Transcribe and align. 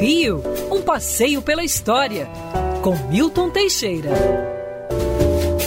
Rio, 0.00 0.42
um 0.70 0.82
passeio 0.82 1.42
pela 1.42 1.64
história, 1.64 2.28
com 2.82 2.94
Milton 3.08 3.50
Teixeira. 3.50 4.10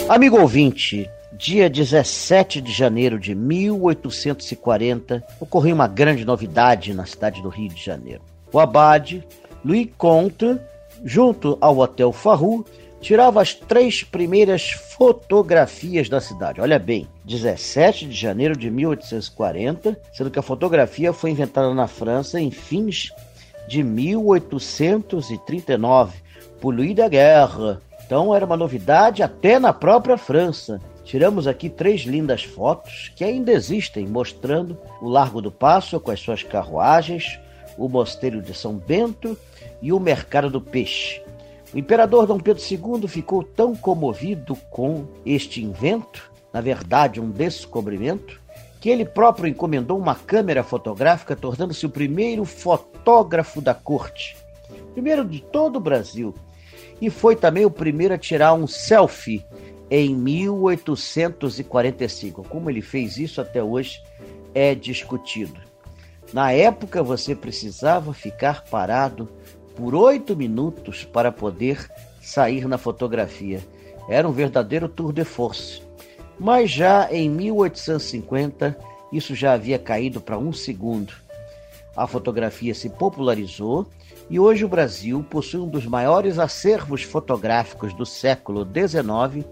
Amigo 0.08 0.40
ouvinte, 0.40 1.10
dia 1.32 1.68
17 1.68 2.60
de 2.60 2.72
janeiro 2.72 3.18
de 3.18 3.34
1840, 3.34 5.22
ocorreu 5.38 5.74
uma 5.74 5.86
grande 5.86 6.24
novidade 6.24 6.94
na 6.94 7.04
cidade 7.04 7.42
do 7.42 7.48
Rio 7.48 7.68
de 7.68 7.84
Janeiro. 7.84 8.22
O 8.52 8.58
abade 8.58 9.26
Louis 9.64 9.88
Comte, 9.98 10.58
junto 11.04 11.58
ao 11.60 11.78
Hotel 11.78 12.12
Farru, 12.12 12.64
tirava 13.00 13.42
as 13.42 13.54
três 13.54 14.02
primeiras 14.02 14.70
fotografias 14.70 16.08
da 16.08 16.20
cidade. 16.20 16.60
Olha 16.60 16.78
bem, 16.78 17.06
17 17.24 18.06
de 18.06 18.14
janeiro 18.14 18.56
de 18.56 18.70
1840, 18.70 20.00
sendo 20.12 20.30
que 20.30 20.38
a 20.38 20.42
fotografia 20.42 21.12
foi 21.12 21.30
inventada 21.30 21.74
na 21.74 21.86
França 21.86 22.40
em 22.40 22.50
fins 22.50 23.10
de 23.70 23.82
1839 23.84 26.18
por 26.60 26.74
Louis 26.74 26.92
Daguerre. 26.92 27.78
Então 28.04 28.34
era 28.34 28.44
uma 28.44 28.56
novidade 28.56 29.22
até 29.22 29.60
na 29.60 29.72
própria 29.72 30.18
França. 30.18 30.80
Tiramos 31.04 31.46
aqui 31.46 31.70
três 31.70 32.00
lindas 32.00 32.42
fotos 32.42 33.12
que 33.14 33.22
ainda 33.22 33.52
existem, 33.52 34.08
mostrando 34.08 34.76
o 35.00 35.08
Largo 35.08 35.40
do 35.40 35.52
Passo 35.52 36.00
com 36.00 36.10
as 36.10 36.18
suas 36.18 36.42
carruagens, 36.42 37.38
o 37.78 37.88
Mosteiro 37.88 38.42
de 38.42 38.52
São 38.52 38.74
Bento 38.74 39.38
e 39.80 39.92
o 39.92 40.00
Mercado 40.00 40.50
do 40.50 40.60
Peixe. 40.60 41.22
O 41.72 41.78
imperador 41.78 42.26
Dom 42.26 42.40
Pedro 42.40 42.60
II 42.60 43.06
ficou 43.06 43.44
tão 43.44 43.76
comovido 43.76 44.56
com 44.68 45.04
este 45.24 45.62
invento, 45.62 46.28
na 46.52 46.60
verdade 46.60 47.20
um 47.20 47.30
descobrimento, 47.30 48.39
que 48.80 48.88
ele 48.88 49.04
próprio 49.04 49.46
encomendou 49.46 49.98
uma 49.98 50.14
câmera 50.14 50.64
fotográfica, 50.64 51.36
tornando-se 51.36 51.84
o 51.84 51.90
primeiro 51.90 52.46
fotógrafo 52.46 53.60
da 53.60 53.74
corte, 53.74 54.38
primeiro 54.94 55.22
de 55.24 55.40
todo 55.40 55.76
o 55.76 55.80
Brasil, 55.80 56.34
e 57.00 57.10
foi 57.10 57.34
também 57.36 57.66
o 57.66 57.70
primeiro 57.70 58.14
a 58.14 58.18
tirar 58.18 58.54
um 58.54 58.66
selfie 58.66 59.44
em 59.90 60.14
1845. 60.14 62.42
Como 62.44 62.70
ele 62.70 62.80
fez 62.80 63.18
isso 63.18 63.38
até 63.40 63.60
hoje 63.62 64.02
é 64.54 64.74
discutido. 64.74 65.60
Na 66.32 66.52
época 66.52 67.02
você 67.02 67.34
precisava 67.34 68.14
ficar 68.14 68.64
parado 68.64 69.28
por 69.74 69.94
oito 69.94 70.34
minutos 70.36 71.04
para 71.04 71.32
poder 71.32 71.90
sair 72.22 72.68
na 72.68 72.78
fotografia. 72.78 73.60
Era 74.08 74.26
um 74.28 74.32
verdadeiro 74.32 74.88
tour 74.88 75.12
de 75.12 75.24
force. 75.24 75.82
Mas 76.40 76.70
já 76.70 77.06
em 77.12 77.28
1850, 77.28 78.74
isso 79.12 79.34
já 79.34 79.52
havia 79.52 79.78
caído 79.78 80.22
para 80.22 80.38
um 80.38 80.54
segundo. 80.54 81.12
A 81.94 82.06
fotografia 82.06 82.74
se 82.74 82.88
popularizou 82.88 83.86
e 84.30 84.40
hoje 84.40 84.64
o 84.64 84.68
Brasil 84.68 85.22
possui 85.28 85.60
um 85.60 85.68
dos 85.68 85.84
maiores 85.84 86.38
acervos 86.38 87.02
fotográficos 87.02 87.92
do 87.92 88.06
século 88.06 88.64
XIX, 88.64 89.46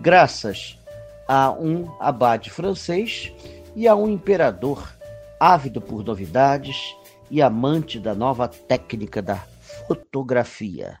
graças 0.00 0.78
a 1.26 1.50
um 1.50 1.90
abade 1.98 2.48
francês 2.48 3.32
e 3.74 3.88
a 3.88 3.96
um 3.96 4.08
imperador 4.08 4.88
ávido 5.40 5.80
por 5.80 6.04
novidades 6.04 6.94
e 7.28 7.42
amante 7.42 7.98
da 7.98 8.14
nova 8.14 8.46
técnica 8.46 9.20
da 9.20 9.42
fotografia. 9.88 11.00